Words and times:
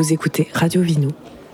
Vous 0.00 0.14
écoutez 0.14 0.48
Radio 0.54 0.80
Vino. 0.80 1.08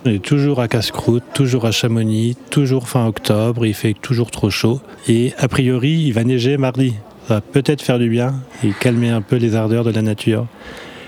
On 0.05 0.09
est 0.09 0.23
toujours 0.23 0.61
à 0.61 0.69
Casse-Croûte, 0.69 1.25
toujours 1.33 1.65
à 1.65 1.71
Chamonix, 1.71 2.37
toujours 2.49 2.87
fin 2.87 3.05
octobre, 3.05 3.65
il 3.65 3.73
fait 3.73 3.93
toujours 3.93 4.31
trop 4.31 4.49
chaud. 4.49 4.79
Et 5.09 5.33
a 5.37 5.49
priori, 5.49 6.03
il 6.05 6.13
va 6.13 6.23
neiger 6.23 6.55
mardi. 6.55 6.93
Ça 7.27 7.33
va 7.33 7.41
peut-être 7.41 7.81
faire 7.81 7.99
du 7.99 8.09
bien 8.09 8.35
et 8.63 8.69
calmer 8.79 9.09
un 9.09 9.21
peu 9.21 9.35
les 9.35 9.55
ardeurs 9.55 9.83
de 9.83 9.91
la 9.91 10.01
nature. 10.01 10.47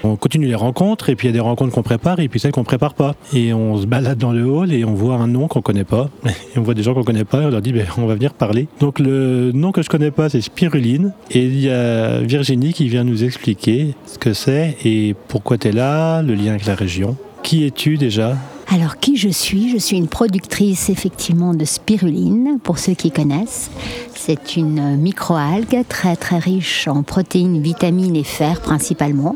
On 0.04 0.18
continue 0.18 0.48
les 0.48 0.56
rencontres 0.56 1.10
et 1.10 1.16
puis 1.16 1.28
il 1.28 1.32
y 1.32 1.34
a 1.34 1.34
des 1.34 1.40
rencontres 1.40 1.74
qu'on 1.74 1.82
prépare 1.82 2.20
et 2.20 2.28
puis 2.28 2.42
celles 2.42 2.52
qu'on 2.52 2.66
prépare 2.66 2.94
pas. 2.94 3.16
Et 3.34 3.54
on 3.54 3.78
se 3.78 3.86
balade 3.86 4.18
dans 4.18 4.34
le 4.34 4.44
hall 4.44 4.74
et 4.74 4.84
on 4.84 4.94
voit 4.94 5.16
un 5.16 5.28
nom 5.28 5.48
qu'on 5.48 5.62
connaît 5.62 5.86
pas. 5.86 6.10
Et 6.26 6.32
on 6.58 6.62
voit 6.62 6.74
des 6.74 6.84
gens 6.84 6.94
qu'on 6.94 7.06
connaît 7.06 7.24
pas 7.24 7.44
et 7.44 7.46
on 7.46 7.52
leur 7.52 7.62
dit 7.62 7.72
ben, 7.72 7.88
on 7.98 8.06
va 8.06 8.16
venir 8.16 8.34
parler. 8.34 8.68
Donc 8.82 9.00
le 9.00 9.54
nom 9.54 9.72
que 9.72 9.82
je 9.82 9.88
connais 9.88 10.12
pas 10.12 10.28
c'est 10.28 10.42
spiruline 10.42 11.14
et 11.32 11.46
il 11.46 11.62
y 11.62 11.70
a 11.70 12.20
Virginie 12.20 12.74
qui 12.74 12.90
vient 12.90 13.06
nous 13.06 13.24
expliquer 13.24 13.96
ce 14.06 14.18
que 14.18 14.34
c'est 14.34 14.76
et 14.84 15.16
pourquoi 15.30 15.58
tu 15.58 15.70
es 15.70 15.72
là, 15.72 16.22
le 16.22 16.34
lien 16.34 16.50
avec 16.50 16.66
la 16.66 16.76
région. 16.76 17.16
Qui 17.44 17.66
es-tu 17.66 17.98
déjà 17.98 18.38
alors 18.72 18.98
qui 18.98 19.18
je 19.18 19.30
suis? 19.30 19.72
Je 19.72 19.78
suis 19.78 19.98
une 19.98 20.08
productrice 20.08 20.92
effectivement 20.92 21.56
de 21.56 21.66
spiruline, 21.66 22.60
pour 22.62 22.78
ceux 22.78 22.94
qui 22.94 23.10
connaissent. 23.10 23.72
C'est 24.14 24.58
une 24.58 24.96
microalgue 24.96 25.84
très 25.90 26.16
très 26.16 26.38
riche 26.38 26.88
en 26.88 27.02
protéines, 27.02 27.60
vitamines 27.60 28.16
et 28.16 28.24
fer 28.24 28.62
principalement. 28.62 29.36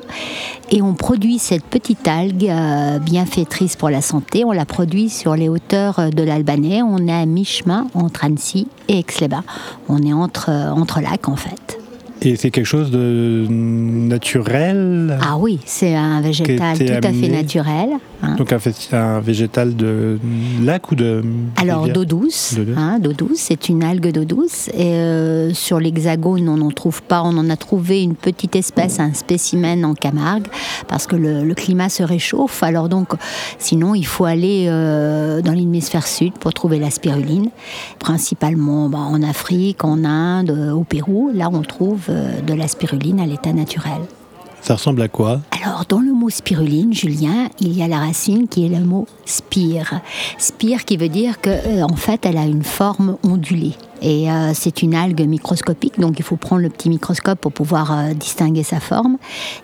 Et 0.70 0.84
on 0.84 0.94
produit 0.94 1.40
cette 1.40 1.64
petite 1.64 2.08
algue 2.08 2.48
euh, 2.48 3.00
bienfaitrice 3.00 3.76
pour 3.76 3.90
la 3.90 4.04
santé. 4.04 4.46
On 4.46 4.52
la 4.52 4.66
produit 4.66 5.10
sur 5.10 5.36
les 5.36 5.50
hauteurs 5.50 6.12
de 6.12 6.22
l'Albanais. 6.22 6.84
On 6.84 7.08
est 7.08 7.12
à 7.12 7.26
mi-chemin 7.26 7.88
entre 7.96 8.26
Annecy 8.26 8.68
et 8.88 9.00
Aix-les-Bains. 9.00 9.46
On 9.90 10.04
est 10.04 10.14
entre, 10.14 10.52
euh, 10.52 10.70
entre 10.70 11.02
lacs 11.02 11.28
en 11.28 11.38
fait. 11.38 11.83
Et 12.26 12.38
c'est 12.38 12.52
quelque 12.52 12.66
chose 12.66 12.90
de 12.90 13.46
naturel 13.50 15.18
Ah 15.22 15.36
oui, 15.38 15.60
c'est 15.66 15.94
un 15.94 16.22
végétal 16.22 16.78
tout 16.78 16.86
à 16.86 17.12
fait 17.12 17.28
naturel. 17.28 17.90
Hein. 18.22 18.36
Donc 18.38 18.54
un, 18.54 18.60
un, 18.94 19.20
végétal 19.20 19.76
de 19.76 20.18
lac 20.62 20.90
ou 20.92 20.96
de... 20.96 21.22
Alors 21.58 21.90
d'eau 21.90 22.06
douce, 22.06 22.56
hein, 22.78 23.00
d'eau 23.00 23.12
douce, 23.12 23.40
c'est 23.40 23.68
une 23.68 23.84
algue 23.84 24.12
d'eau 24.12 24.24
douce. 24.24 24.70
Et 24.70 24.94
euh, 24.94 25.54
sur 25.54 25.82
l'hexagone, 25.82 26.48
on 26.48 26.58
n'en 26.58 26.72
trouve 26.72 27.02
pas. 27.02 27.22
On 27.24 27.38
en 27.38 27.50
a 27.50 27.58
trouvé 27.58 28.02
une 28.02 28.16
petite 28.16 28.56
espèce, 28.56 29.02
un 29.02 29.14
spécimen 29.14 29.84
en 29.84 29.94
Camargue, 29.94 30.48
parce 30.88 31.08
que 31.08 31.18
le, 31.18 31.54
climat 31.54 31.90
se 31.90 32.04
réchauffe. 32.04 32.64
Alors 32.64 32.88
donc, 32.88 33.10
sinon, 33.60 33.96
il 33.96 34.06
faut 34.06 34.26
aller 34.26 34.68
euh, 34.70 35.42
dans 35.42 35.52
l'hémisphère 35.52 36.08
sud 36.08 36.34
pour 36.34 36.54
trouver 36.54 36.80
la 36.80 36.90
spiruline, 36.90 37.50
principalement 38.00 38.88
bah, 38.88 39.00
en 39.00 39.22
Afrique, 39.22 39.84
en 39.84 40.06
Inde, 40.06 40.72
au 40.74 40.84
Pérou. 40.84 41.32
Là, 41.34 41.50
on 41.52 41.62
trouve 41.62 42.10
euh, 42.13 42.13
de 42.42 42.54
la 42.54 42.68
spiruline 42.68 43.20
à 43.20 43.26
l'état 43.26 43.54
naturel. 43.54 44.02
Ça 44.64 44.76
ressemble 44.76 45.02
à 45.02 45.10
quoi? 45.10 45.42
Alors, 45.62 45.84
dans 45.90 46.00
le 46.00 46.14
mot 46.14 46.30
spiruline, 46.30 46.94
Julien, 46.94 47.50
il 47.60 47.78
y 47.78 47.84
a 47.84 47.88
la 47.90 48.00
racine 48.00 48.48
qui 48.48 48.66
est 48.66 48.70
le 48.70 48.80
mot 48.80 49.08
spire. 49.26 50.00
Spire 50.38 50.86
qui 50.86 50.96
veut 50.96 51.10
dire 51.10 51.42
qu'en 51.42 51.50
euh, 51.50 51.84
en 51.84 51.98
fait, 51.98 52.26
elle 52.26 52.38
a 52.38 52.46
une 52.46 52.64
forme 52.64 53.18
ondulée. 53.24 53.74
Et 54.04 54.30
euh, 54.30 54.52
c'est 54.54 54.82
une 54.82 54.96
algue 54.96 55.26
microscopique, 55.26 55.98
donc 55.98 56.20
il 56.20 56.24
faut 56.24 56.36
prendre 56.36 56.62
le 56.62 56.70
petit 56.70 56.90
microscope 56.90 57.40
pour 57.40 57.54
pouvoir 57.54 57.98
euh, 57.98 58.14
distinguer 58.14 58.64
sa 58.64 58.82
forme. 58.82 59.18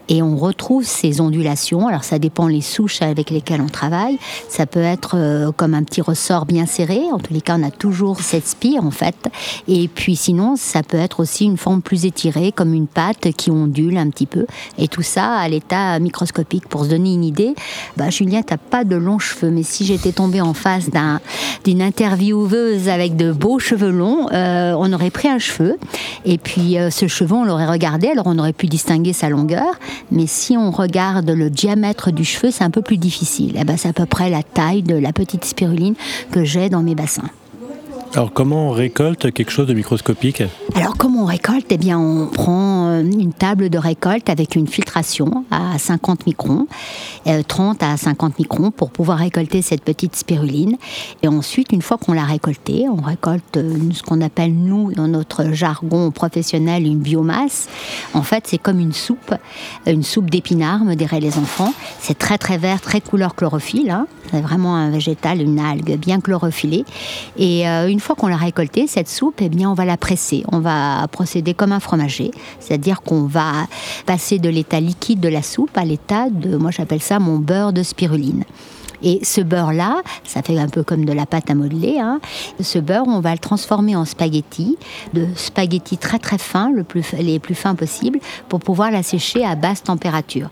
Et 0.07 0.21
on 0.21 0.37
retrouve 0.37 0.85
ces 0.85 1.19
ondulations. 1.19 1.87
Alors 1.87 2.05
ça 2.05 2.19
dépend 2.19 2.47
les 2.47 2.61
souches 2.61 3.01
avec 3.01 3.31
lesquelles 3.31 3.59
on 3.59 3.67
travaille. 3.67 4.17
Ça 4.47 4.65
peut 4.65 4.81
être 4.81 5.17
euh, 5.17 5.51
comme 5.51 5.73
un 5.73 5.83
petit 5.83 5.99
ressort 5.99 6.45
bien 6.45 6.65
serré. 6.65 7.01
En 7.11 7.19
tous 7.19 7.33
les 7.33 7.41
cas, 7.41 7.57
on 7.59 7.63
a 7.63 7.71
toujours 7.71 8.21
cette 8.21 8.47
spire 8.47 8.85
en 8.85 8.91
fait. 8.91 9.29
Et 9.67 9.89
puis 9.89 10.15
sinon, 10.15 10.55
ça 10.55 10.83
peut 10.83 10.97
être 10.97 11.19
aussi 11.19 11.43
une 11.43 11.57
forme 11.57 11.81
plus 11.81 12.05
étirée, 12.05 12.53
comme 12.53 12.73
une 12.73 12.87
pâte 12.87 13.33
qui 13.33 13.51
ondule 13.51 13.97
un 13.97 14.09
petit 14.09 14.25
peu. 14.25 14.45
Et 14.77 14.87
tout 14.87 15.03
ça 15.03 15.33
à 15.33 15.49
l'état 15.49 15.99
microscopique. 15.99 16.69
Pour 16.69 16.85
se 16.85 16.89
donner 16.89 17.13
une 17.13 17.25
idée, 17.25 17.55
bah, 17.97 18.09
Julien, 18.09 18.41
t'as 18.41 18.57
pas 18.57 18.85
de 18.85 18.95
longs 18.95 19.19
cheveux, 19.19 19.51
mais 19.51 19.63
si 19.63 19.83
j'étais 19.83 20.13
tombée 20.13 20.39
en 20.39 20.53
face 20.53 20.89
d'une 21.65 21.81
intervieweuse 21.81 22.87
avec 22.87 23.17
de 23.17 23.33
beaux 23.33 23.59
cheveux 23.59 23.91
longs, 23.91 24.28
euh, 24.31 24.73
on 24.77 24.91
aurait 24.93 25.09
pris 25.09 25.27
un 25.27 25.39
cheveu 25.39 25.77
et 26.25 26.37
puis 26.37 26.77
euh, 26.77 26.89
ce 26.89 27.07
cheveu, 27.07 27.35
on 27.35 27.43
l'aurait 27.43 27.67
regardé, 27.67 28.07
alors 28.07 28.27
on 28.27 28.37
aurait 28.39 28.53
pu 28.53 28.67
distinguer 28.67 29.13
sa 29.13 29.29
longueur, 29.29 29.79
mais 30.11 30.27
si 30.27 30.57
on 30.57 30.71
regarde 30.71 31.29
le 31.29 31.49
diamètre 31.49 32.11
du 32.11 32.23
cheveu, 32.23 32.51
c'est 32.51 32.63
un 32.63 32.69
peu 32.69 32.81
plus 32.81 32.97
difficile. 32.97 33.55
Eh 33.59 33.63
ben, 33.63 33.77
c'est 33.77 33.89
à 33.89 33.93
peu 33.93 34.05
près 34.05 34.29
la 34.29 34.43
taille 34.43 34.83
de 34.83 34.95
la 34.95 35.13
petite 35.13 35.45
spiruline 35.45 35.95
que 36.31 36.43
j'ai 36.43 36.69
dans 36.69 36.81
mes 36.81 36.95
bassins. 36.95 37.29
Alors 38.15 38.33
comment 38.33 38.69
on 38.69 38.71
récolte 38.71 39.31
quelque 39.31 39.51
chose 39.51 39.67
de 39.67 39.73
microscopique? 39.73 40.43
Alors 40.79 40.95
comment 40.95 41.23
on 41.23 41.25
récolte? 41.25 41.65
Eh 41.71 41.77
bien 41.77 41.99
on 41.99 42.27
prend 42.27 42.87
euh, 42.87 43.01
une 43.01 43.33
table 43.33 43.69
de 43.69 43.77
récolte 43.77 44.29
avec 44.29 44.55
une 44.55 44.65
filtration 44.65 45.43
à 45.51 45.77
50 45.77 46.25
microns, 46.25 46.67
30 47.49 47.83
euh, 47.83 47.85
à 47.85 47.97
50 47.97 48.39
microns 48.39 48.71
pour 48.71 48.89
pouvoir 48.89 49.17
récolter 49.17 49.61
cette 49.61 49.83
petite 49.83 50.15
spiruline. 50.15 50.77
Et 51.21 51.27
ensuite, 51.27 51.73
une 51.73 51.81
fois 51.81 51.97
qu'on 51.97 52.13
l'a 52.13 52.23
récoltée, 52.23 52.85
on 52.87 53.01
récolte 53.01 53.57
euh, 53.57 53.77
ce 53.91 54.03
qu'on 54.03 54.21
appelle 54.21 54.53
nous 54.53 54.93
dans 54.93 55.09
notre 55.09 55.51
jargon 55.51 56.11
professionnel 56.11 56.85
une 56.85 56.99
biomasse. 56.99 57.67
En 58.13 58.21
fait 58.21 58.47
c'est 58.47 58.57
comme 58.57 58.79
une 58.79 58.93
soupe, 58.93 59.35
une 59.85 60.03
soupe 60.03 60.29
d'épinards, 60.29 60.85
me 60.85 60.93
diraient 60.93 61.19
les 61.19 61.37
enfants. 61.37 61.73
C'est 61.99 62.17
très 62.17 62.37
très 62.37 62.57
vert, 62.57 62.79
très 62.79 63.01
couleur 63.01 63.35
chlorophylle. 63.35 63.89
Hein. 63.89 64.07
C'est 64.31 64.39
vraiment 64.39 64.77
un 64.77 64.91
végétal, 64.91 65.41
une 65.41 65.59
algue 65.59 65.97
bien 65.97 66.21
chlorophyllée. 66.21 66.85
Et 67.37 67.65
une 67.65 67.99
fois 67.99 68.15
qu'on 68.15 68.27
l'a 68.27 68.37
récoltée, 68.37 68.85
cette 68.85 69.09
soupe, 69.09 69.41
eh 69.41 69.49
bien, 69.49 69.71
on 69.71 69.73
va 69.73 69.85
la 69.85 69.97
presser. 69.97 70.43
On 70.51 70.59
va 70.59 70.68
procéder 71.11 71.53
comme 71.53 71.71
un 71.71 71.79
fromager, 71.79 72.31
c'est-à-dire 72.59 73.01
qu'on 73.01 73.25
va 73.25 73.67
passer 74.05 74.39
de 74.39 74.49
l'état 74.49 74.79
liquide 74.79 75.19
de 75.19 75.29
la 75.29 75.41
soupe 75.41 75.77
à 75.77 75.85
l'état 75.85 76.29
de, 76.29 76.57
moi 76.57 76.71
j'appelle 76.71 77.01
ça 77.01 77.19
mon 77.19 77.37
beurre 77.37 77.73
de 77.73 77.83
spiruline. 77.83 78.43
Et 79.01 79.19
ce 79.23 79.41
beurre-là, 79.41 80.01
ça 80.23 80.41
fait 80.41 80.57
un 80.57 80.67
peu 80.67 80.83
comme 80.83 81.05
de 81.05 81.13
la 81.13 81.25
pâte 81.25 81.49
à 81.49 81.55
modeler. 81.55 81.99
Hein. 81.99 82.19
Ce 82.59 82.79
beurre, 82.79 83.07
on 83.07 83.21
va 83.21 83.31
le 83.31 83.39
transformer 83.39 83.95
en 83.95 84.05
spaghetti, 84.05 84.77
de 85.13 85.27
spaghetti 85.35 85.97
très 85.97 86.19
très 86.19 86.37
fins, 86.37 86.71
le 86.71 86.83
plus, 86.83 87.13
les 87.13 87.39
plus 87.39 87.55
fins 87.55 87.75
possibles, 87.75 88.19
pour 88.49 88.59
pouvoir 88.59 88.91
la 88.91 89.03
sécher 89.03 89.45
à 89.45 89.55
basse 89.55 89.83
température. 89.83 90.49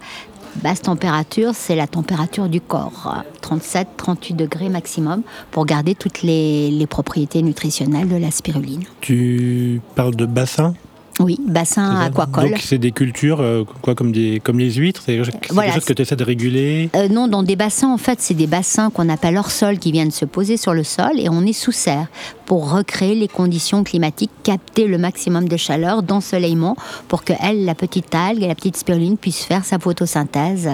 Basse 0.64 0.82
température, 0.82 1.52
c'est 1.54 1.76
la 1.76 1.86
température 1.86 2.50
du 2.50 2.62
corps, 2.62 3.24
37-38 3.44 4.36
degrés 4.36 4.70
maximum, 4.70 5.22
pour 5.52 5.66
garder 5.66 5.94
toutes 5.94 6.24
les, 6.24 6.88
propriétés 6.90 7.44
nutritionnelles 7.44 8.10
de 8.10 8.16
la 8.16 8.32
spiruline. 8.32 8.84
Tu 9.02 9.82
parles 9.96 10.16
de 10.16 10.26
bassin? 10.26 10.74
Oui, 11.20 11.40
bassin 11.46 12.00
aquacole. 12.00 12.52
Donc 12.52 12.60
c'est 12.60 12.78
des 12.78 12.92
cultures 12.92 13.42
euh, 13.42 13.64
quoi, 13.82 13.96
comme, 13.96 14.12
des, 14.12 14.40
comme 14.44 14.60
les 14.60 14.72
huîtres 14.72 15.04
C'est 15.06 15.18
voilà, 15.50 15.72
quelque 15.72 15.76
chose 15.76 15.86
que 15.86 15.94
tu 15.94 16.02
essaies 16.02 16.16
de 16.16 16.24
réguler 16.24 16.90
euh, 16.96 17.08
Non, 17.08 17.28
dans 17.28 17.44
des 17.44 17.56
bassins, 17.56 17.90
en 17.90 17.98
fait, 17.98 18.20
c'est 18.22 18.34
des 18.34 18.48
bassins 18.48 18.90
qu'on 18.90 19.10
appelle 19.10 19.38
hors 19.38 19.52
sol 19.52 19.80
qui 19.80 19.92
viennent 19.92 20.12
se 20.12 20.26
poser 20.26 20.58
sur 20.58 20.74
le 20.74 20.84
sol 20.84 21.20
et 21.20 21.30
on 21.30 21.42
est 21.44 21.54
sous 21.54 21.72
serre 21.72 22.08
pour 22.46 22.72
recréer 22.72 23.16
les 23.16 23.28
conditions 23.28 23.84
climatiques, 23.84 24.32
capter 24.44 24.88
le 24.88 24.98
maximum 24.98 25.48
de 25.48 25.58
chaleur, 25.58 26.04
d'ensoleillement 26.04 26.76
pour 27.08 27.24
que 27.24 27.34
elle, 27.42 27.66
la 27.66 27.76
petite 27.76 28.14
algue 28.14 28.44
et 28.44 28.48
la 28.48 28.56
petite 28.56 28.78
spiruline 28.78 29.18
puisse 29.18 29.44
faire 29.44 29.66
sa 29.66 29.80
photosynthèse 29.80 30.70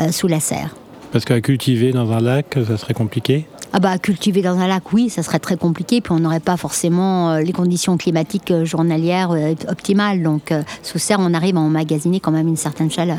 euh, 0.00 0.12
sous 0.12 0.26
la 0.26 0.40
serre. 0.40 0.74
Parce 1.12 1.24
qu'à 1.24 1.40
cultiver 1.40 1.92
dans 1.92 2.12
un 2.12 2.20
lac, 2.20 2.58
ça 2.66 2.76
serait 2.76 2.94
compliqué? 2.94 3.46
Ah 3.72 3.80
bah 3.80 3.98
cultiver 3.98 4.40
dans 4.40 4.58
un 4.58 4.66
lac, 4.66 4.92
oui, 4.92 5.10
ça 5.10 5.22
serait 5.22 5.38
très 5.38 5.56
compliqué, 5.56 6.00
puis 6.00 6.12
on 6.12 6.20
n'aurait 6.20 6.40
pas 6.40 6.56
forcément 6.56 7.32
euh, 7.32 7.40
les 7.40 7.52
conditions 7.52 7.98
climatiques 7.98 8.50
euh, 8.50 8.64
journalières 8.64 9.32
euh, 9.32 9.54
optimales. 9.68 10.22
Donc 10.22 10.52
sous 10.82 10.98
serre, 10.98 11.18
on 11.20 11.34
arrive 11.34 11.56
à 11.56 11.60
emmagasiner 11.60 12.20
quand 12.20 12.30
même 12.30 12.48
une 12.48 12.56
certaine 12.56 12.90
chaleur. 12.90 13.18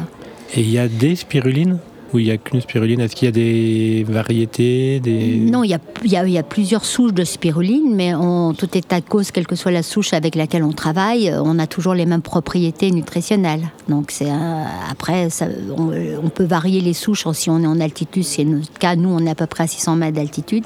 Et 0.55 0.61
il 0.61 0.71
y 0.71 0.79
a 0.79 0.87
des 0.87 1.15
spirulines? 1.15 1.77
Où 2.13 2.19
il 2.19 2.25
n'y 2.25 2.31
a 2.31 2.37
qu'une 2.37 2.61
spiruline 2.61 2.99
Est-ce 2.99 3.15
qu'il 3.15 3.25
y 3.25 3.29
a 3.29 3.31
des 3.31 4.05
variétés. 4.07 5.01
Non, 5.05 5.63
il 5.63 5.69
y, 5.69 6.37
a, 6.37 6.43
plusieurs 6.43 6.85
souches 6.85 7.13
de 7.13 7.23
spiruline, 7.23 7.95
mais 7.95 8.13
on, 8.15 8.53
tout 8.53 8.77
est 8.77 8.91
à 8.93 9.01
cause, 9.01 9.31
quelle 9.31 9.47
que 9.47 9.55
soit 9.55 9.71
la 9.71 9.83
souche 9.83 10.13
avec 10.13 10.35
laquelle 10.35 10.63
on 10.63 10.71
travaille, 10.71 11.33
on 11.35 11.59
a 11.59 11.67
toujours 11.67 11.93
les 11.93 12.05
mêmes 12.05 12.21
propriétés 12.21 12.91
nutritionnelles. 12.91 13.69
Donc 13.87 14.11
c'est 14.11 14.29
après, 14.89 15.27
on, 15.77 16.29
peut 16.29 16.43
varier 16.43 16.81
les 16.81 16.93
souches 16.93 17.25
si 17.33 17.49
on 17.49 17.61
est 17.63 17.67
en 17.67 17.79
altitude. 17.79 18.23
C'est 18.23 18.43
notre 18.43 18.73
cas, 18.73 18.95
nous, 18.95 19.09
on 19.09 19.25
est 19.25 19.29
à 19.29 19.35
peu 19.35 19.45
près 19.45 19.63
à 19.65 19.67
600 19.67 19.95
mètres 19.95 20.15
d'altitude. 20.15 20.65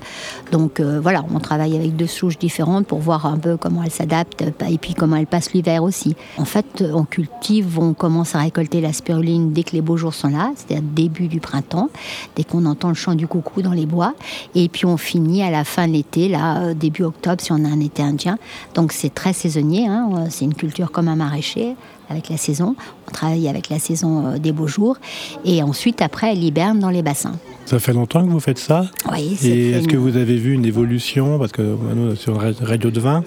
Donc 0.52 0.80
euh, 0.80 1.00
voilà, 1.02 1.24
on 1.34 1.40
travaille 1.40 1.76
avec 1.76 1.96
deux 1.96 2.08
souches 2.08 2.38
différentes 2.38 2.88
pour 2.88 3.00
voir 3.00 3.26
un 3.26 3.38
peu 3.38 3.58
comment 3.58 3.84
elles 3.84 3.92
s'adaptent 3.92 4.44
et 4.70 4.78
puis 4.78 4.94
comment 4.94 5.16
elles 5.16 5.28
passent 5.28 5.54
l'hiver 5.54 5.84
aussi. 5.84 6.16
En 6.38 6.46
fait, 6.46 6.84
on 6.94 7.04
cultive, 7.04 7.80
on 7.80 7.94
commence 7.94 8.36
à 8.36 8.40
récolter 8.40 8.82
la 8.82 8.94
spiruline 8.94 9.54
dès 9.54 9.64
que 9.64 9.72
les 9.72 9.82
beaux 9.82 9.98
jours 9.98 10.14
sont 10.14 10.30
là, 10.30 10.52
c'est-à-dire 10.56 10.84
début 10.94 11.28
du 11.34 11.40
printemps, 11.40 11.90
dès 12.36 12.44
qu'on 12.44 12.66
entend 12.66 12.90
le 12.90 12.94
chant 12.94 13.16
du 13.16 13.28
coucou 13.28 13.62
dans 13.62 13.74
les 13.74 13.88
bois. 13.88 14.14
Et 14.54 14.70
puis 14.70 14.86
on 14.86 14.98
finit 14.98 15.42
à 15.44 15.50
la 15.50 15.64
fin 15.64 15.88
de 15.88 15.94
l'été, 15.94 16.30
là, 16.30 16.60
euh, 16.60 16.74
début 16.74 17.04
octobre, 17.04 17.42
si 17.42 17.52
on 17.52 17.66
a 17.66 17.68
un 17.68 17.80
été 17.80 18.04
indien. 18.04 18.38
Donc 18.76 18.94
c'est 18.94 19.14
très 19.14 19.34
saisonnier, 19.34 19.88
hein. 19.88 20.10
euh, 20.16 20.28
c'est 20.30 20.46
une 20.46 20.54
culture 20.54 20.92
comme 20.92 21.08
un 21.08 21.16
maraîcher 21.16 21.76
avec 22.10 22.30
la 22.30 22.38
saison. 22.38 22.76
On 23.08 23.12
travaille 23.12 23.48
avec 23.48 23.70
la 23.70 23.80
saison 23.80 24.28
euh, 24.28 24.38
des 24.38 24.52
beaux 24.52 24.68
jours. 24.68 24.98
Et 25.44 25.64
ensuite, 25.64 26.02
après, 26.02 26.32
elle 26.34 26.44
hiberne 26.44 26.80
dans 26.80 26.92
les 26.92 27.02
bassins. 27.02 27.38
Ça 27.66 27.80
fait 27.80 27.94
longtemps 27.94 28.24
que 28.24 28.30
vous 28.30 28.40
faites 28.40 28.60
ça? 28.60 28.86
Oui. 29.12 29.38
Et 29.44 29.72
est-ce 29.72 29.88
que 29.88 29.98
vous 29.98 30.18
avez 30.18 30.38
vu 30.38 30.54
une 30.54 30.66
évolution? 30.66 31.40
Parce 31.40 31.52
que 31.52 31.62
nous, 31.96 32.16
sur 32.16 32.40
Radio 32.40 32.92
de 32.92 33.00
Vin, 33.00 33.24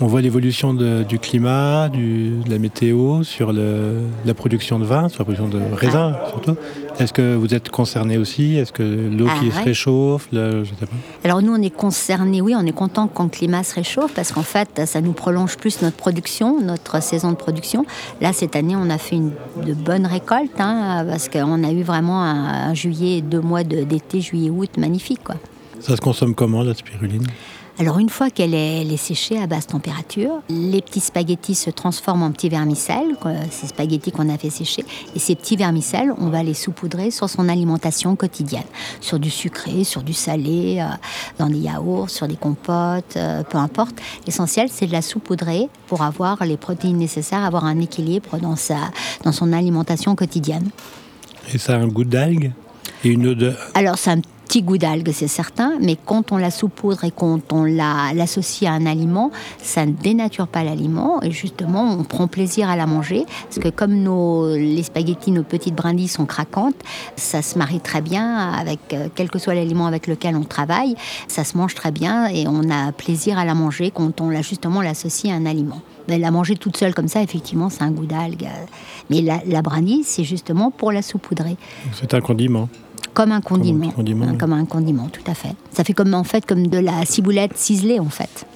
On 0.00 0.06
voit 0.06 0.20
l'évolution 0.20 0.74
du 0.74 1.18
climat, 1.18 1.88
du, 1.88 2.30
de 2.44 2.50
la 2.50 2.58
météo 2.60 3.24
sur 3.24 3.52
le, 3.52 4.02
la 4.24 4.32
production 4.32 4.78
de 4.78 4.84
vin, 4.84 5.08
sur 5.08 5.18
la 5.18 5.24
production 5.24 5.48
de 5.48 5.60
raisin 5.74 6.16
surtout. 6.28 6.54
Est-ce 7.00 7.12
que 7.12 7.34
vous 7.34 7.52
êtes 7.52 7.68
concerné 7.70 8.16
aussi? 8.16 8.54
Est-ce 8.56 8.72
que 8.72 8.82
l'eau 8.84 9.26
Ah, 9.28 9.34
qui 9.40 9.50
se 9.50 9.60
réchauffe 9.60 10.28
le- 10.30 10.62
je 10.62 10.70
sais 10.70 10.86
pas. 10.86 10.92
Alors 11.24 11.42
nous, 11.42 11.52
on 11.52 11.60
est 11.60 11.70
concernés, 11.74 12.40
oui, 12.40 12.54
on 12.56 12.64
est 12.64 12.70
content 12.72 13.08
quand 13.08 13.24
le 13.24 13.28
climat 13.30 13.64
se 13.64 13.74
réchauffe 13.74 14.12
parce 14.14 14.30
qu'en 14.30 14.42
fait, 14.44 14.82
ça 14.86 15.00
nous 15.00 15.12
prolonge 15.12 15.56
plus 15.56 15.82
notre 15.82 15.96
production, 15.96 16.60
notre 16.60 17.02
saison 17.02 17.30
de 17.32 17.36
production. 17.36 17.84
Là, 18.20 18.32
cette 18.32 18.54
année, 18.54 18.76
on 18.76 18.90
a 18.90 18.98
fait 18.98 19.16
une, 19.16 19.32
de 19.66 19.74
bonnes 19.74 20.06
récoltes 20.06 20.60
hein, 20.60 21.04
parce 21.08 21.28
qu'on 21.28 21.64
a 21.64 21.72
eu 21.72 21.82
vraiment 21.82 22.22
un, 22.22 22.68
un 22.70 22.74
juillet, 22.74 23.20
deux 23.20 23.40
mois 23.40 23.64
de- 23.64 23.82
d'été, 23.82 24.20
juillet-août, 24.20 24.70
magnifique. 24.78 25.24
Quoi. 25.24 25.34
Ça 25.80 25.96
se 25.96 26.00
consomme 26.00 26.36
comment 26.36 26.62
la 26.62 26.74
spiruline? 26.74 27.26
Alors 27.80 28.00
une 28.00 28.08
fois 28.08 28.28
qu'elle 28.28 28.54
est, 28.54 28.80
elle 28.80 28.92
est 28.92 28.96
séchée 28.96 29.40
à 29.40 29.46
basse 29.46 29.68
température, 29.68 30.42
les 30.48 30.82
petits 30.82 30.98
spaghettis 30.98 31.54
se 31.54 31.70
transforment 31.70 32.24
en 32.24 32.32
petits 32.32 32.48
vermicelles, 32.48 33.16
ces 33.52 33.68
spaghettis 33.68 34.10
qu'on 34.10 34.28
a 34.28 34.36
fait 34.36 34.50
sécher. 34.50 34.84
Et 35.14 35.20
ces 35.20 35.36
petits 35.36 35.54
vermicelles, 35.54 36.12
on 36.18 36.28
va 36.28 36.42
les 36.42 36.54
saupoudrer 36.54 37.12
sur 37.12 37.30
son 37.30 37.48
alimentation 37.48 38.16
quotidienne, 38.16 38.64
sur 39.00 39.20
du 39.20 39.30
sucré, 39.30 39.84
sur 39.84 40.02
du 40.02 40.12
salé, 40.12 40.80
euh, 40.80 40.86
dans 41.38 41.48
des 41.48 41.58
yaourts, 41.58 42.10
sur 42.10 42.26
des 42.26 42.34
compotes, 42.34 43.16
euh, 43.16 43.44
peu 43.44 43.58
importe. 43.58 43.94
L'essentiel, 44.26 44.68
c'est 44.72 44.88
de 44.88 44.92
la 44.92 45.02
saupoudrer 45.02 45.68
pour 45.86 46.02
avoir 46.02 46.44
les 46.44 46.56
protéines 46.56 46.98
nécessaires, 46.98 47.44
avoir 47.44 47.64
un 47.64 47.78
équilibre 47.78 48.38
dans, 48.38 48.56
sa, 48.56 48.90
dans 49.22 49.32
son 49.32 49.52
alimentation 49.52 50.16
quotidienne. 50.16 50.68
Et 51.54 51.58
ça 51.58 51.74
a 51.74 51.78
un 51.78 51.86
goût 51.86 52.04
d'algue 52.04 52.50
et 53.04 53.10
une 53.10 53.28
odeur. 53.28 53.56
Alors, 53.74 53.96
un 54.06 54.20
petit 54.48 54.62
goût 54.62 54.78
d'algue, 54.78 55.10
c'est 55.12 55.28
certain, 55.28 55.74
mais 55.78 55.96
quand 56.06 56.32
on 56.32 56.38
la 56.38 56.50
saupoudre 56.50 57.04
et 57.04 57.10
quand 57.10 57.52
on 57.52 57.64
la- 57.64 58.14
l'associe 58.14 58.68
à 58.70 58.72
un 58.74 58.86
aliment, 58.86 59.30
ça 59.62 59.84
ne 59.84 59.92
dénature 59.92 60.48
pas 60.48 60.64
l'aliment 60.64 61.22
et 61.22 61.30
justement, 61.30 61.82
on 61.98 62.02
prend 62.02 62.28
plaisir 62.28 62.70
à 62.70 62.74
la 62.76 62.86
manger 62.86 63.26
parce 63.44 63.58
que 63.58 63.68
comme 63.68 63.94
nos, 63.94 64.54
les 64.56 64.82
spaghettis, 64.82 65.32
nos 65.32 65.42
petites 65.42 65.74
brindilles 65.74 66.08
sont 66.08 66.24
craquantes, 66.24 66.76
ça 67.14 67.42
se 67.42 67.58
marie 67.58 67.80
très 67.80 68.00
bien 68.00 68.48
avec 68.50 68.78
euh, 68.94 69.08
quel 69.14 69.28
que 69.30 69.38
soit 69.38 69.54
l'aliment 69.54 69.86
avec 69.86 70.06
lequel 70.06 70.34
on 70.34 70.44
travaille, 70.44 70.94
ça 71.28 71.44
se 71.44 71.54
mange 71.58 71.74
très 71.74 71.90
bien 71.92 72.26
et 72.28 72.46
on 72.48 72.70
a 72.70 72.90
plaisir 72.92 73.38
à 73.38 73.44
la 73.44 73.54
manger 73.54 73.90
quand 73.90 74.22
on 74.22 74.30
l'a 74.30 74.40
justement 74.40 74.80
l'associe 74.80 75.30
à 75.30 75.36
un 75.36 75.44
aliment. 75.44 75.82
Mais 76.08 76.18
la 76.18 76.30
manger 76.30 76.56
toute 76.56 76.78
seule 76.78 76.94
comme 76.94 77.08
ça, 77.08 77.20
effectivement, 77.20 77.68
c'est 77.68 77.82
un 77.82 77.90
goût 77.90 78.06
d'algue. 78.06 78.44
euh, 78.44 78.64
Mais 79.10 79.20
la, 79.20 79.42
la 79.46 79.60
brindille, 79.60 80.04
c'est 80.04 80.24
justement 80.24 80.70
pour 80.70 80.90
la 80.90 81.02
saupoudrer 81.02 81.58
C'est 81.92 82.14
un 82.14 82.22
condiment. 82.22 82.70
Comme 83.18 83.32
un 83.32 83.40
condiment. 83.40 83.90
condiment, 83.90 84.26
Hein. 84.26 84.36
Comme 84.38 84.52
un 84.52 84.64
condiment, 84.64 85.08
tout 85.08 85.28
à 85.28 85.34
fait. 85.34 85.56
Ça 85.72 85.82
fait 85.82 85.92
comme 85.92 86.14
en 86.14 86.22
fait 86.22 86.46
comme 86.46 86.68
de 86.68 86.78
la 86.78 87.04
ciboulette 87.04 87.56
ciselée 87.56 87.98
en 87.98 88.08
fait. 88.08 88.46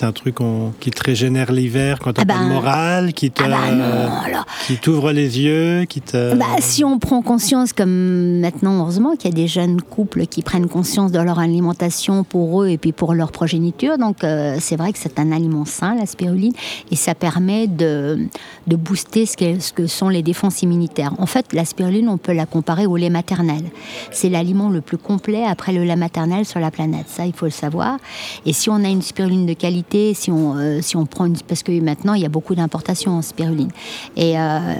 C'est 0.00 0.06
un 0.06 0.12
truc 0.12 0.40
on- 0.40 0.72
qui 0.80 0.90
te 0.90 1.02
régénère 1.04 1.52
l'hiver 1.52 1.98
quand 1.98 2.14
t'as 2.14 2.22
Ah 2.22 2.24
pas 2.24 2.38
de 2.42 2.48
morale, 2.48 3.12
qui 3.12 3.30
te, 3.30 3.42
Ah 3.44 3.48
bah 3.48 3.70
non, 3.70 4.10
alors. 4.24 4.46
qui 4.66 4.78
t'ouvre 4.78 5.12
les 5.12 5.38
yeux, 5.40 5.84
qui 5.84 6.00
te. 6.00 6.34
Bah, 6.36 6.46
si 6.60 6.84
on 6.84 6.98
prend 6.98 7.20
conscience, 7.20 7.74
comme 7.74 8.40
maintenant, 8.40 8.80
heureusement, 8.80 9.14
qu'il 9.14 9.28
y 9.30 9.34
a 9.34 9.36
des 9.36 9.46
jeunes 9.46 9.82
couples 9.82 10.24
qui 10.26 10.40
prennent 10.40 10.68
conscience 10.68 11.12
de 11.12 11.18
leur 11.18 11.38
alimentation 11.38 12.24
pour 12.24 12.62
eux 12.62 12.68
et 12.68 12.78
puis 12.78 12.92
pour 12.92 13.12
leur 13.12 13.30
progéniture. 13.30 13.98
Donc, 13.98 14.24
euh, 14.24 14.56
c'est 14.58 14.76
vrai 14.76 14.94
que 14.94 14.98
c'est 14.98 15.18
un 15.18 15.32
aliment 15.32 15.66
sain, 15.66 15.94
la 15.96 16.06
spiruline, 16.06 16.54
et 16.90 16.96
ça 16.96 17.14
permet 17.14 17.66
de, 17.66 18.20
de 18.68 18.76
booster 18.76 19.26
ce 19.26 19.36
que, 19.36 19.60
ce 19.60 19.70
que 19.74 19.86
sont 19.86 20.08
les 20.08 20.22
défenses 20.22 20.62
immunitaires. 20.62 21.12
En 21.18 21.26
fait, 21.26 21.52
la 21.52 21.66
spiruline, 21.66 22.08
on 22.08 22.16
peut 22.16 22.32
la 22.32 22.46
comparer 22.46 22.86
au 22.86 22.96
lait 22.96 23.10
maternel. 23.10 23.64
C'est 24.12 24.30
l'aliment 24.30 24.70
le 24.70 24.80
plus 24.80 24.96
complet 24.96 25.44
après 25.44 25.72
le 25.74 25.84
lait 25.84 25.94
maternel 25.94 26.46
sur 26.46 26.58
la 26.58 26.70
planète. 26.70 27.04
Ça, 27.08 27.26
il 27.26 27.34
faut 27.34 27.44
le 27.44 27.50
savoir. 27.50 27.98
Et 28.46 28.54
si 28.54 28.70
on 28.70 28.82
a 28.82 28.88
une 28.88 29.02
spiruline 29.02 29.44
de 29.44 29.52
qualité, 29.52 29.89
si 30.14 30.30
on, 30.30 30.56
euh, 30.56 30.80
si 30.82 30.96
on 30.96 31.06
prend 31.06 31.26
une. 31.26 31.36
Parce 31.38 31.62
que 31.62 31.78
maintenant, 31.80 32.14
il 32.14 32.22
y 32.22 32.26
a 32.26 32.28
beaucoup 32.30 32.54
d'importations 32.54 33.12
en 33.12 33.22
spiruline. 33.22 33.70
Et. 34.16 34.38
euh, 34.38 34.74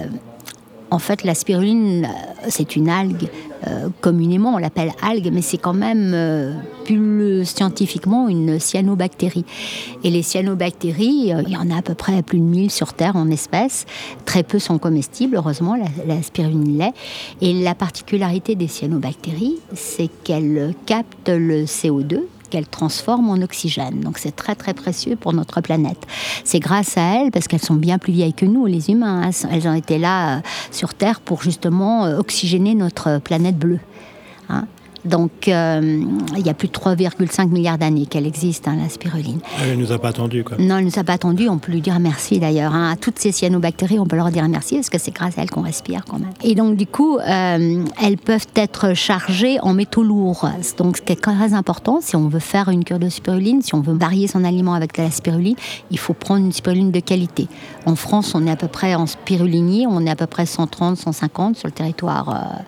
en 0.93 0.99
fait, 0.99 1.23
la 1.23 1.35
spiruline, 1.35 2.03
euh, 2.03 2.47
c'est 2.49 2.75
une 2.75 2.89
algue. 2.89 3.29
communément, 4.01 4.55
on 4.55 4.57
l'appelle 4.57 4.91
algue, 5.01 5.29
mais 5.31 5.41
c'est 5.41 5.59
quand 5.59 5.75
même 5.75 6.13
plus 6.83 7.45
scientifiquement 7.45 8.27
une 8.27 8.59
cyanobactérie. 8.59 9.45
Et 10.03 10.09
les 10.09 10.23
cyanobactéries, 10.23 11.31
il 11.45 11.49
y 11.49 11.55
en 11.55 11.69
a 11.69 11.77
à 11.77 11.81
peu 11.81 11.93
près 11.93 12.23
plus 12.23 12.39
de 12.39 12.43
1000 12.43 12.71
sur 12.71 12.91
Terre 12.91 13.15
en 13.15 13.29
espèces. 13.29 13.85
Très 14.25 14.43
peu 14.43 14.59
sont 14.59 14.79
comestibles, 14.79 15.37
heureusement, 15.37 15.77
la 16.07 16.21
spiruline 16.23 16.77
l'est. 16.77 16.93
Et 17.39 17.53
la 17.53 17.75
particularité 17.75 18.55
des 18.55 18.67
cyanobactéries, 18.67 19.59
c'est 19.75 20.09
qu'elles 20.23 20.73
captent 20.85 21.29
le 21.29 21.63
CO2 21.65 22.23
qu'elles 22.51 22.67
transforment 22.67 23.31
en 23.31 23.41
oxygène. 23.41 24.01
Donc 24.01 24.19
c'est 24.19 24.35
très 24.35 24.53
très 24.53 24.75
précieux 24.75 25.15
pour 25.15 25.33
notre 25.33 25.61
planète. 25.61 26.05
C'est 26.43 26.59
grâce 26.59 26.97
à 26.97 27.15
elles, 27.15 27.31
parce 27.31 27.47
qu'elles 27.47 27.63
sont 27.63 27.73
bien 27.73 27.97
plus 27.97 28.13
vieilles 28.13 28.35
que 28.35 28.45
nous, 28.45 28.67
les 28.67 28.91
humains, 28.91 29.23
hein, 29.23 29.47
elles 29.51 29.67
ont 29.67 29.73
été 29.73 29.97
là 29.97 30.37
euh, 30.37 30.41
sur 30.69 30.93
Terre 30.93 31.21
pour 31.21 31.41
justement 31.41 32.05
euh, 32.05 32.19
oxygéner 32.19 32.75
notre 32.75 33.17
planète 33.19 33.57
bleue. 33.57 33.79
hein. 34.49 34.65
Donc 35.05 35.47
euh, 35.47 36.03
il 36.37 36.45
y 36.45 36.49
a 36.49 36.53
plus 36.53 36.67
de 36.67 36.73
3,5 36.73 37.49
milliards 37.49 37.77
d'années 37.77 38.05
qu'elle 38.05 38.27
existe, 38.27 38.67
hein, 38.67 38.77
la 38.81 38.89
spiruline. 38.89 39.39
Elle 39.63 39.77
nous 39.77 39.91
a 39.91 39.97
pas 39.99 40.09
attendu 40.09 40.43
quoi. 40.43 40.57
Non, 40.57 40.77
elle 40.77 40.85
ne 40.85 40.89
nous 40.91 40.99
a 40.99 41.03
pas 41.03 41.13
attendu, 41.13 41.49
on 41.49 41.57
peut 41.57 41.71
lui 41.71 41.81
dire 41.81 41.99
merci 41.99 42.39
d'ailleurs. 42.39 42.73
hein. 42.75 42.91
À 42.91 42.95
toutes 42.95 43.17
ces 43.19 43.31
cyanobactéries, 43.31 43.99
on 43.99 44.05
peut 44.05 44.15
leur 44.15 44.29
dire 44.29 44.47
merci 44.47 44.75
parce 44.75 44.89
que 44.89 44.97
c'est 44.99 45.11
grâce 45.11 45.37
à 45.37 45.41
elles 45.41 45.49
qu'on 45.49 45.61
respire 45.61 46.05
quand 46.07 46.19
même. 46.19 46.29
Et 46.43 46.55
donc 46.55 46.75
du 46.75 46.85
coup, 46.87 47.17
euh, 47.17 47.83
elles 48.01 48.17
peuvent 48.17 48.47
être 48.55 48.93
chargées 48.93 49.59
en 49.61 49.73
métaux 49.73 50.03
lourds. 50.03 50.47
Donc 50.77 50.97
ce 50.97 51.01
qui 51.01 51.13
est 51.13 51.21
très 51.21 51.53
important, 51.53 51.99
si 52.01 52.15
on 52.15 52.27
veut 52.27 52.39
faire 52.39 52.69
une 52.69 52.83
cure 52.83 52.99
de 52.99 53.09
spiruline, 53.09 53.61
si 53.61 53.73
on 53.75 53.81
veut 53.81 53.93
varier 53.97 54.27
son 54.27 54.43
aliment 54.43 54.73
avec 54.73 54.95
de 54.95 55.01
la 55.01 55.11
spiruline, 55.11 55.55
il 55.89 55.97
faut 55.97 56.13
prendre 56.13 56.45
une 56.45 56.51
spiruline 56.51 56.91
de 56.91 56.99
qualité. 56.99 57.47
En 57.85 57.95
France, 57.95 58.33
on 58.35 58.45
est 58.45 58.51
à 58.51 58.55
peu 58.55 58.67
près 58.67 58.95
en 58.95 59.07
spirulinier, 59.07 59.87
on 59.89 60.05
est 60.05 60.09
à 60.09 60.15
peu 60.15 60.27
près 60.27 60.45
130, 60.45 60.97
150 60.97 61.57
sur 61.57 61.67
le 61.67 61.71
territoire 61.73 62.61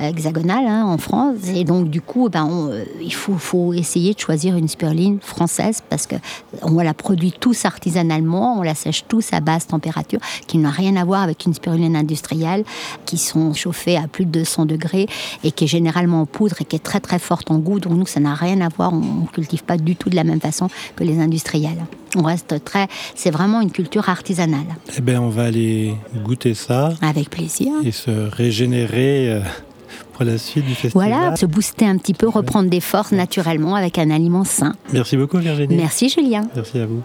euh, 0.00 0.08
hexagonal 0.08 0.64
hein, 0.66 0.84
en 0.86 0.98
France. 0.98 1.36
Et 1.54 1.64
donc 1.68 1.90
du 1.90 2.00
coup, 2.00 2.30
ben, 2.30 2.44
on, 2.50 2.70
euh, 2.70 2.84
il 3.00 3.12
faut, 3.12 3.34
faut 3.34 3.74
essayer 3.74 4.14
de 4.14 4.18
choisir 4.18 4.56
une 4.56 4.68
spiruline 4.68 5.18
française 5.20 5.82
parce 5.88 6.06
que 6.06 6.16
on 6.62 6.78
la 6.80 6.94
produit 6.94 7.32
tous 7.38 7.66
artisanalement, 7.66 8.58
on 8.58 8.62
la 8.62 8.74
sèche 8.74 9.04
tous 9.06 9.32
à 9.32 9.40
basse 9.40 9.66
température, 9.66 10.18
qui 10.46 10.56
n'a 10.56 10.70
rien 10.70 10.96
à 10.96 11.04
voir 11.04 11.22
avec 11.22 11.44
une 11.44 11.52
spiruline 11.52 11.94
industrielle, 11.94 12.64
qui 13.04 13.18
sont 13.18 13.52
chauffées 13.52 13.98
à 13.98 14.08
plus 14.08 14.24
de 14.24 14.30
200 14.30 14.64
degrés 14.64 15.06
et 15.44 15.52
qui 15.52 15.64
est 15.64 15.68
généralement 15.68 16.22
en 16.22 16.26
poudre 16.26 16.56
et 16.60 16.64
qui 16.64 16.74
est 16.74 16.78
très 16.82 17.00
très 17.00 17.18
forte 17.18 17.50
en 17.50 17.58
goût. 17.58 17.80
Donc 17.80 17.92
nous, 17.92 18.06
ça 18.06 18.18
n'a 18.18 18.34
rien 18.34 18.62
à 18.62 18.68
voir, 18.70 18.94
on 18.94 19.22
ne 19.22 19.26
cultive 19.26 19.62
pas 19.62 19.76
du 19.76 19.94
tout 19.94 20.08
de 20.08 20.16
la 20.16 20.24
même 20.24 20.40
façon 20.40 20.68
que 20.96 21.04
les 21.04 21.20
industriels. 21.20 21.84
On 22.16 22.22
reste 22.22 22.64
très, 22.64 22.88
c'est 23.14 23.30
vraiment 23.30 23.60
une 23.60 23.70
culture 23.70 24.08
artisanale. 24.08 24.64
Eh 24.96 25.02
ben, 25.02 25.20
on 25.20 25.28
va 25.28 25.44
aller 25.44 25.94
goûter 26.24 26.54
ça 26.54 26.94
Avec 27.02 27.28
plaisir. 27.28 27.72
et 27.84 27.92
se 27.92 28.10
régénérer 28.10 29.30
euh, 29.30 29.40
pour 30.12 30.24
la 30.24 30.38
suite 30.38 30.64
du 30.64 30.74
festival. 30.74 31.08
Voilà, 31.08 31.36
se 31.36 31.46
booster 31.46 31.86
un 31.86 31.96
petit 31.96 32.14
peu, 32.14 32.28
reprendre 32.28 32.70
des 32.70 32.80
forces 32.80 33.12
naturellement 33.12 33.74
avec 33.74 33.98
un 33.98 34.10
aliment 34.10 34.44
sain. 34.44 34.74
Merci 34.92 35.16
beaucoup 35.16 35.38
Virginie. 35.38 35.76
Merci 35.76 36.08
Julien. 36.08 36.42
Merci 36.54 36.78
à 36.78 36.86
vous. 36.86 37.02